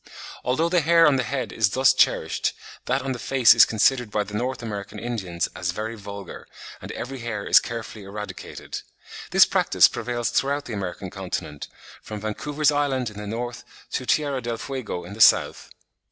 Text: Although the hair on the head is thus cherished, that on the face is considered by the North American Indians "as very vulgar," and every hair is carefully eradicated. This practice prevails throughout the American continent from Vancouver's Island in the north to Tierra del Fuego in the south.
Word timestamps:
Although 0.43 0.69
the 0.69 0.81
hair 0.81 1.05
on 1.05 1.17
the 1.17 1.21
head 1.21 1.51
is 1.53 1.69
thus 1.69 1.93
cherished, 1.93 2.53
that 2.85 3.03
on 3.03 3.11
the 3.11 3.19
face 3.19 3.53
is 3.53 3.65
considered 3.65 4.09
by 4.09 4.23
the 4.23 4.33
North 4.33 4.63
American 4.63 4.97
Indians 4.97 5.47
"as 5.55 5.69
very 5.73 5.93
vulgar," 5.93 6.47
and 6.81 6.91
every 6.93 7.19
hair 7.19 7.45
is 7.45 7.59
carefully 7.59 8.03
eradicated. 8.03 8.81
This 9.29 9.45
practice 9.45 9.87
prevails 9.87 10.31
throughout 10.31 10.65
the 10.65 10.73
American 10.73 11.11
continent 11.11 11.67
from 12.01 12.19
Vancouver's 12.21 12.71
Island 12.71 13.11
in 13.11 13.17
the 13.19 13.27
north 13.27 13.63
to 13.91 14.07
Tierra 14.07 14.41
del 14.41 14.57
Fuego 14.57 15.03
in 15.03 15.13
the 15.13 15.21
south. 15.21 15.69